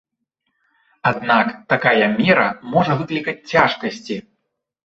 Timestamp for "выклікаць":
3.03-3.39